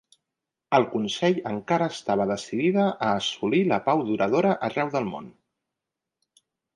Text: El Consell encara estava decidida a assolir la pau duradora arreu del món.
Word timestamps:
El 0.75 0.85
Consell 0.93 1.35
encara 1.49 1.89
estava 1.95 2.25
decidida 2.31 2.85
a 3.07 3.09
assolir 3.17 3.59
la 3.73 3.79
pau 3.89 4.01
duradora 4.07 4.55
arreu 4.69 4.89
del 4.97 5.07
món. 5.11 5.29